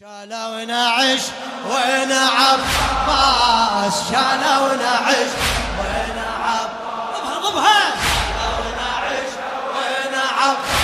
شالونا 0.00 0.88
عش 0.88 1.20
وين 1.66 2.12
عباس؟ 2.12 3.94
شالونا 4.10 4.90
عش 4.90 5.32
وين 5.78 6.18
عباس؟ 6.44 7.20
ضبها 7.24 7.50
ضبها 7.50 7.80
شالونا 8.36 8.88
عش 9.02 9.32
وين 9.74 10.14
عباس؟ 10.14 10.75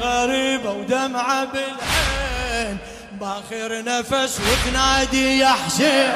غريبة 0.00 0.70
ودمعة 0.70 1.44
بالعين. 1.44 2.78
بآخر 3.20 3.84
نفس 3.84 4.40
وتنادي 4.40 5.38
يا 5.38 5.48
حسين. 5.66 6.12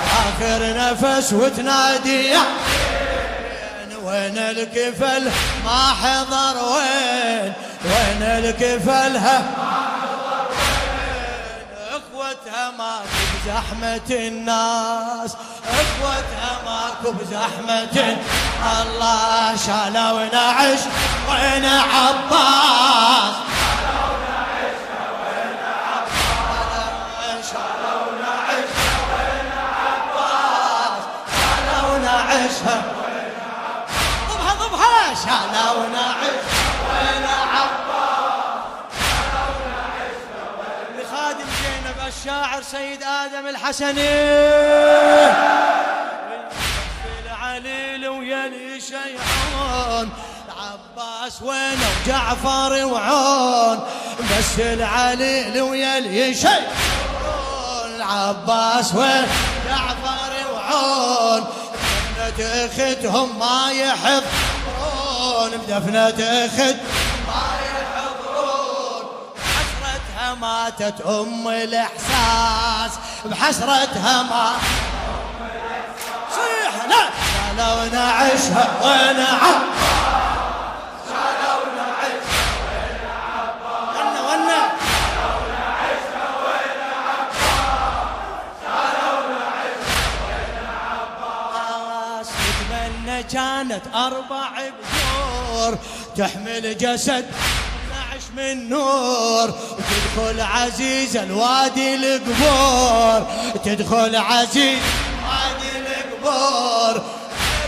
بآخر 0.00 0.60
نفس 0.76 1.32
وتنادي 1.32 2.26
يا 2.26 2.38
حسين. 2.38 2.90
وين 4.04 4.38
الكفل 4.38 5.30
ما 5.64 5.94
حضر 6.02 6.56
وين؟ 6.72 7.52
وين 7.84 8.22
الكفلها 8.22 9.42
إخوتها 11.90 12.70
ماكو 12.78 13.04
بزحمة 13.44 14.10
الناس. 14.10 15.36
اخوتها 15.70 16.52
ماكو 16.64 17.08
بزحمة. 17.12 17.96
الله 18.80 19.56
شالوا 19.66 20.12
ونعش 20.12 20.82
وين 21.28 21.64
عباس. 21.64 23.34
شالوا 31.40 31.86
ونعشها 31.96 32.76
ضبها 34.28 34.52
ضبها 34.60 35.14
شالوا 35.24 35.72
ونعش 35.80 36.40
وين 36.86 37.24
عباس. 37.24 37.49
الشاعر 42.10 42.62
سيد 42.62 43.02
آدم 43.02 43.46
الحسني. 43.46 44.10
العليل 47.24 48.08
ويلي 48.08 48.80
شيعون 48.80 50.10
العباس 50.46 51.42
وينه 51.42 51.88
وجعفر 52.06 52.86
وعون 52.86 53.80
بس 54.20 54.58
العليل 54.58 55.60
ويلي 55.60 56.34
شيعون 56.34 57.94
العباس 57.96 58.94
وين 58.94 59.26
جعفر 59.68 60.32
وعون 60.54 61.44
بدفنة 62.18 62.66
أختهم 62.66 63.38
ما 63.38 63.70
يحضرون 63.70 65.50
بدفنة 65.50 66.24
أخت 66.46 66.76
ماتت 70.40 71.00
أم 71.00 71.48
الإحساس 71.48 72.98
بحسرتها 73.24 74.22
ما. 74.22 74.52
صيح 76.30 76.84
لا 76.88 77.10
شالوا 77.56 77.84
نعشها 77.84 78.68
ونعم 78.82 79.70
كانت 93.32 93.82
أربع 93.94 94.50
بذور 94.58 95.78
تحمل 96.16 96.78
جسد. 96.78 97.26
من 98.36 98.68
نور 98.68 99.54
وتدخل 99.78 100.40
عزيز 100.40 101.16
الوادي 101.16 101.94
القبور 101.94 103.26
تدخل 103.64 104.16
عزيز 104.16 104.78
وادي 105.28 105.78
القبور. 105.78 107.02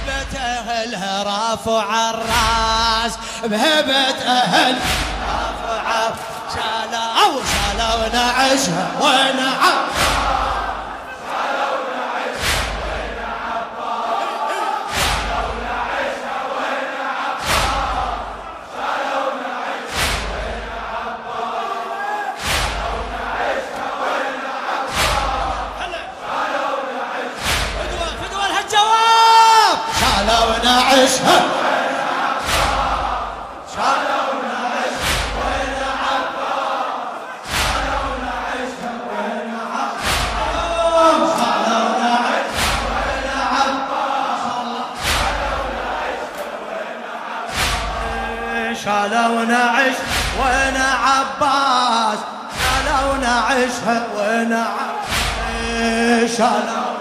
بهبة 0.07 0.41
أهلها 0.41 1.23
رافع 1.23 2.11
الراس 2.11 3.13
بهبة 3.45 4.23
أهل 4.27 4.79
رافع 5.29 6.15
شالا 6.55 7.05
أو 7.25 7.33
شالا 7.53 7.95
ونعشها 7.95 8.91
شالا 31.13 31.53
شالا 48.85 49.29
ونعش 49.31 49.95
وين 50.39 50.77
عباس؟ 50.77 52.19
شالا 52.63 53.13
ونعشها 53.13 54.07
وين 54.17 54.53
عباس؟ 54.53 56.37
شالا 56.37 56.92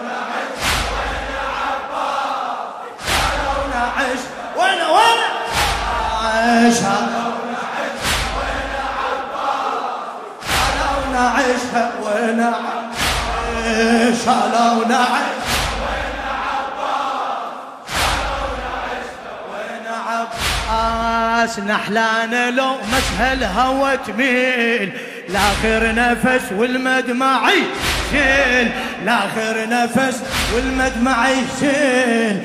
وين 4.82 5.22
وين 6.22 6.74
وين 8.38 8.72
عباس 9.02 9.62
شالا 10.52 10.90
ونعشها 10.98 11.92
وين 12.04 12.40
عباس 12.40 14.26
شالا 14.26 14.72
ونعش 14.72 15.42
وين 19.52 19.88
عباس 20.70 21.60
نحلان 21.60 22.56
لو 22.56 22.76
مسهل 22.94 23.44
هوى 23.44 23.98
تميل 23.98 24.92
لاخر 25.30 25.94
نفس 25.96 26.52
والمدمع 26.52 27.50
يشيل 27.52 28.72
لاخر 29.06 29.70
نفس 29.70 30.22
والمدمع 30.56 31.30
يشيل 31.30 32.42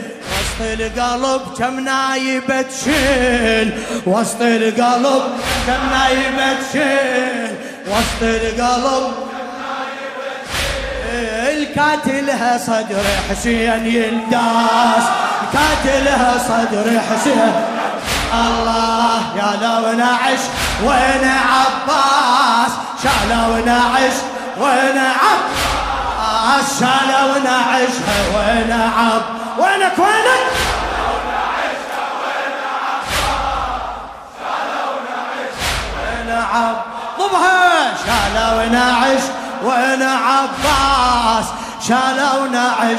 القلب 0.60 1.42
كم 1.58 1.80
نايبة 1.80 2.62
تشيل 2.62 3.82
وسط 4.06 4.40
القلب 4.40 5.22
كم 5.66 5.90
نايبة 5.90 6.60
تشيل 6.60 7.56
وسط 7.86 8.22
القلب 8.22 9.12
الكاتلها 11.52 12.58
صدر 12.58 13.04
حسين 13.30 13.86
ينداس 13.86 15.04
كاتلها 15.52 16.38
صدر 16.48 17.00
حسين. 17.00 17.52
الله 18.34 19.20
يا 19.36 19.50
لو 19.62 19.92
نعش 19.92 20.38
وين 20.84 21.30
عباس؟ 21.52 22.72
شالوا 23.02 23.66
نعش 23.66 24.16
وين 24.60 24.98
عباس؟ 24.98 26.80
شالوا 26.80 27.38
نعشها 27.44 28.18
وين 28.34 28.72
عب 28.72 29.22
وينك 29.58 29.98
وينك؟ 29.98 30.45
وين 36.56 36.62
عب 36.62 36.76
ضبها 37.18 37.94
شالوا 38.06 38.64
نعش 38.64 39.22
وين 39.64 40.02
عباس؟ 40.02 41.46
شالونا 41.88 42.70
عش. 42.80 42.98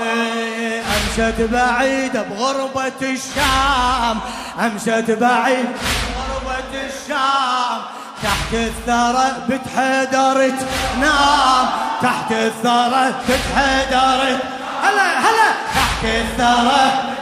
إيه، 0.00 0.82
أمشت 0.82 1.40
بعيدة 1.40 2.22
بغربة 2.22 3.00
الشام. 3.02 4.20
أمشت 4.60 5.10
بعيد 5.10 5.68
بغربة 6.14 6.86
الشام. 6.86 7.80
تحت 8.22 8.54
الثرى 8.54 9.32
بتحدرت 9.48 10.66
نام 11.00 11.66
تحت 12.02 12.32
الثرى 12.32 13.14
بتحدرت 13.28 14.40
هلا 14.82 15.18
هلا. 15.18 15.50
تحت 15.74 16.04
الثرى 16.04 17.13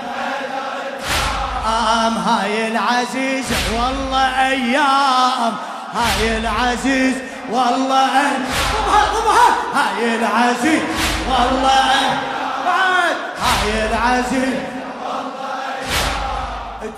ام 1.67 2.15
هاي 2.19 2.69
العزيزة 2.69 3.57
والله 3.73 4.49
أيام. 4.49 5.53
هاي 5.95 6.39
العزيز 6.39 7.15
والله 7.51 8.09
هاي 9.75 10.17
العزيز 10.17 10.83
والله 11.29 12.19
بعد 12.67 13.17
هاي 13.43 13.89
العزيز 13.89 14.55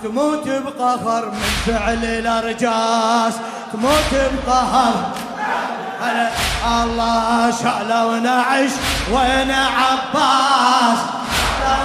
تموت 0.03 0.47
بقهر 0.47 1.25
من 1.25 1.51
فعل 1.65 2.05
الأرجاس. 2.05 3.33
تموت 3.73 4.13
بقهر. 4.47 4.93
الله 6.83 7.51
شالوا 7.51 8.19
نعش 8.19 8.69
وين 9.11 9.51
عباس 9.51 10.99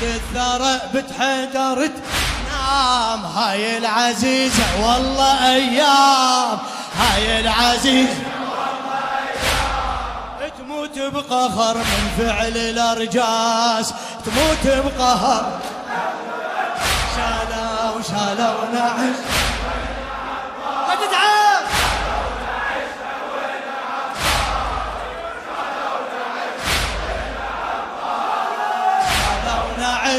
تحت 0.00 0.08
الثرى 0.08 0.80
بتحدرت 0.94 1.92
نام 2.50 3.24
هاي 3.24 3.78
العزيزة 3.78 4.64
والله 4.82 5.54
أيام. 5.54 6.58
هاي 6.98 7.40
العزيزة 7.40 8.16
تموت 10.58 10.98
بقهر 10.98 11.76
من 11.76 12.10
فعل 12.18 12.56
الأرجاس. 12.56 13.94
تموت 14.24 14.84
بقهر. 14.84 15.60
شالوا 17.16 18.02
شالوا 18.02 18.64
نعش. 18.74 19.39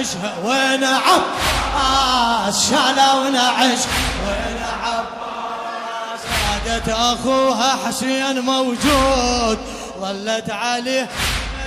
نعشها 0.01 0.33
وين 0.43 0.83
عباس 0.83 2.69
شالوا 2.69 3.29
نعش 3.29 3.79
وين 4.27 4.63
عباس 4.83 6.21
نادت 6.65 6.89
أخوها 6.89 7.77
حسين 7.87 8.39
موجود 8.39 9.57
ظلت 10.01 10.49
عليه 10.49 11.09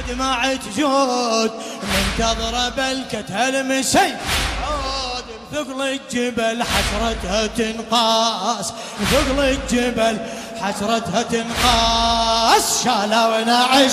دمعة 0.09 0.59
جود 0.77 1.51
منتظرة 1.83 2.69
بلكة 2.69 3.49
المسي 3.49 4.15
عود 4.65 5.25
بثقل 5.53 5.83
الجبل 5.83 6.63
حسرتها 6.63 7.47
تنقاس 7.47 8.73
بثقل 9.01 9.41
الجبل 9.41 10.19
حسرتها 10.63 11.23
تنقاس 11.23 12.85
شالوا 12.85 13.45
نعش 13.45 13.93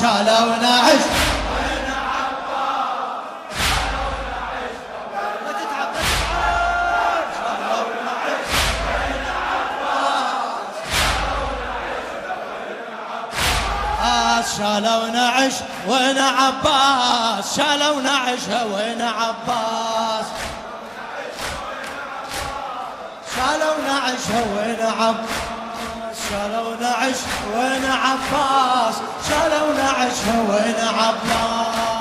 شالوا 0.00 0.56
نعش 0.56 1.00
عباس 14.40 14.56
شالوا 14.56 15.08
نعش 15.08 15.52
وين 15.86 16.18
عباس؟ 16.18 17.56
شالوا 17.56 18.00
نعش 18.00 18.48
وين 18.48 19.02
عباس؟ 19.02 20.26
شالوا 23.36 23.76
نعش 23.88 24.26
وين 24.56 24.80
عباس؟ 25.00 25.39
شالوا 26.30 26.76
نعش 26.80 27.16
وين 27.54 27.84
عباس؟ 27.84 28.94
شالوا 29.28 29.74
نعش 29.74 30.18
وين 30.48 30.74
عباس؟ 30.98 31.99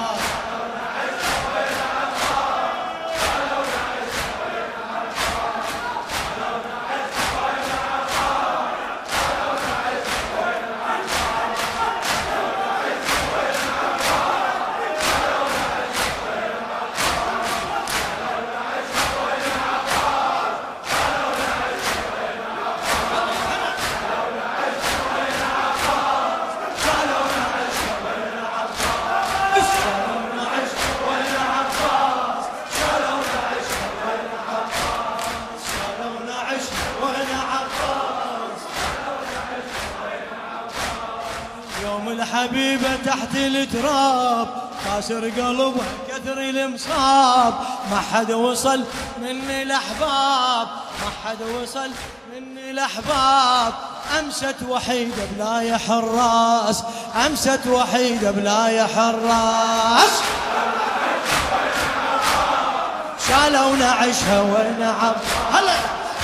تحت 43.19 43.35
التراب 43.35 44.47
خاسر 44.85 45.29
قلبه 45.29 45.73
كثر 46.09 46.39
المصاب 46.39 47.53
ما 47.91 48.01
حد 48.13 48.31
وصل 48.31 48.83
مني 49.21 49.63
الأحباب 49.63 50.67
ما 51.01 51.09
حد 51.25 51.37
وصل 51.41 51.89
مني 52.33 52.71
الأحباب. 52.71 53.73
أمست 54.19 54.55
وحيدة 54.69 55.23
بلا 55.31 55.77
حراس 55.77 56.83
أمست 57.25 57.67
وحيدة 57.67 58.31
بلا 58.31 58.87
حراس 58.95 60.21
شالوا 63.27 63.75
نعشها 63.75 64.41
وين 64.41 64.83
هلا. 65.53 65.75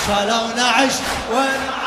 شالوا 0.07 0.47
نعش 0.55 0.93
وين 1.31 1.84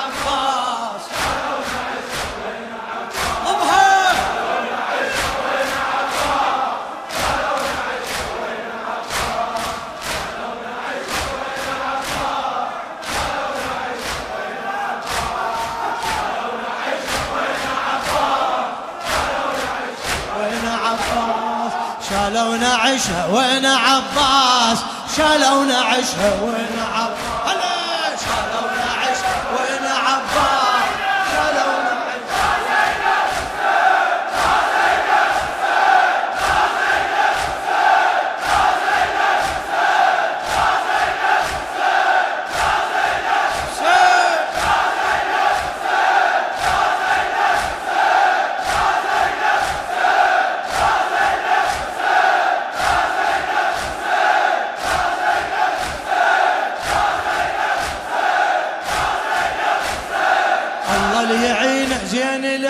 ونعشها 22.59 23.27
وين 23.27 23.67
عباس؟ 23.67 24.79
شالوا 25.17 25.65
نعشها 25.65 26.43
وين 26.43 26.79
عباس 26.95 26.98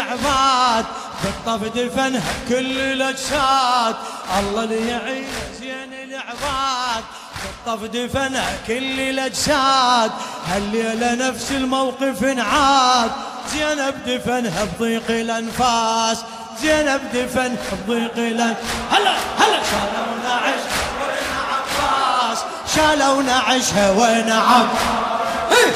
العباد 0.08 0.84
بالطف 1.24 1.76
دفنها 1.76 2.32
كل 2.48 2.78
الأجساد. 2.78 3.96
الله 4.38 4.64
اللي 4.64 4.88
يعين 4.88 5.28
زين 5.60 5.92
العباد 5.92 7.04
بالطف 7.42 7.84
دفنها 7.84 8.58
كل 8.66 9.00
الأجساد. 9.00 10.10
هالليلة 10.48 11.14
نفس 11.14 11.52
الموقف 11.52 12.24
انعاد. 12.24 13.10
زينب 13.52 13.94
دفنها 14.06 14.64
بضيق 14.64 15.10
الأنفاس. 15.10 16.18
زينب 16.62 17.00
دفن 17.14 17.56
بضيق 17.72 18.16
الأنفاس. 18.16 18.64
هلا 18.90 19.10
هلا. 19.38 19.58
شالوا 19.70 20.18
نعش 20.24 20.60
وين 21.00 21.30
عباس؟ 21.50 22.38
شالوا 22.74 23.22
نعشها 23.22 23.90
وين 23.90 24.30
عباس؟ 24.30 24.68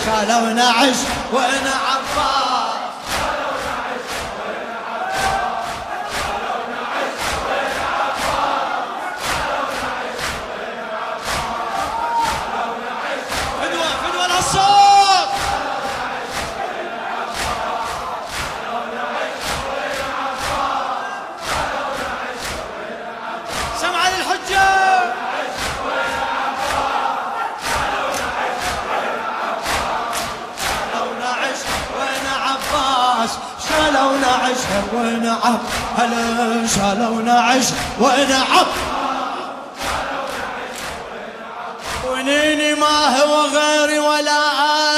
شالوا 0.04 0.52
نعش 0.52 0.96
وين 1.32 1.66
عباس 1.66 1.91
ونعم 35.44 35.58
هلا 35.98 36.66
شالوا 36.66 37.22
نعش 37.22 37.64
ونعم 38.00 38.66
ونيني 42.08 42.74
ما 42.74 43.22
هو 43.22 43.46
غيري 43.46 43.98
ولا 43.98 44.40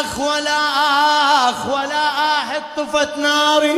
أخ 0.01 0.19
ولا 0.19 0.61
أخ 1.51 1.67
ولا 1.67 2.09
احد 2.39 2.63
طفت 2.77 3.19
ناري. 3.19 3.77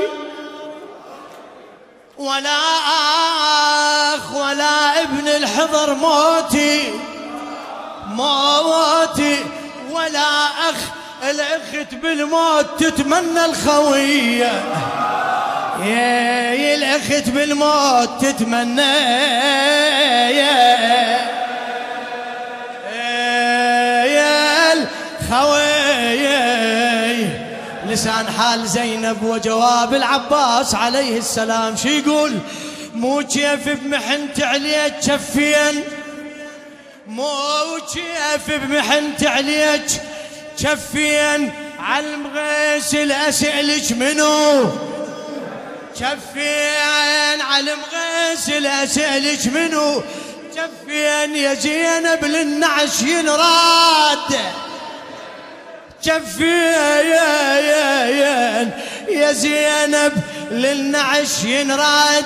ولا 2.18 2.58
أخ 4.14 4.34
ولا 4.34 5.02
ابن 5.02 5.28
الحضر 5.28 5.94
موتي. 5.94 7.00
موتي. 8.08 9.44
ولا 9.90 10.46
أخ 10.70 10.76
الأخت 11.22 11.94
بالموت 11.94 12.66
تتمنى 12.78 13.44
الخوية. 13.44 14.62
يا 15.84 16.74
الاخت 16.74 17.28
بالموت 17.28 18.24
تتمنى 18.24 18.82
يا 20.36 20.76
يا 24.06 24.72
الخويه 25.96 26.36
لسان 27.86 28.26
حال 28.38 28.66
زينب 28.68 29.22
وجواب 29.22 29.94
العباس 29.94 30.74
عليه 30.74 31.18
السلام 31.18 31.76
شي 31.76 31.98
يقول؟ 31.98 32.38
مو 32.94 33.22
كيف 33.32 33.68
بمحنت 33.68 34.42
عليك 34.42 34.94
شفين 35.00 35.82
مو 37.06 37.28
كيف 37.92 38.50
بمحنت 38.64 39.24
عليك 39.24 39.82
شفين 40.62 41.52
على 41.80 42.06
المغسل 42.06 43.12
اسألك 43.12 43.92
منو؟ 43.92 44.70
شفين 46.00 47.40
على 47.40 47.72
المغسل 47.72 48.66
أسألك 48.66 49.46
منو؟ 49.46 50.02
شفين 50.56 51.36
يا 51.36 51.54
زينب 51.54 52.24
للنعش 52.24 53.00
ينراد. 53.02 54.38
شفين 56.02 57.06
يا 59.08 59.32
زينب 59.32 60.12
للنعش 60.50 61.44
ينراد. 61.44 62.24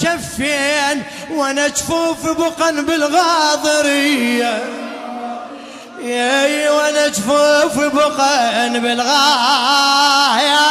جفين 0.00 1.02
وأنا 1.30 1.68
جفوف 1.68 2.26
بقن 2.26 2.84
بالغاضرية. 2.84 4.64
يا 6.02 6.70
وأنا 6.70 7.08
جفوف 7.08 7.78
بقن 7.78 8.80
بالغاية. 8.80 10.66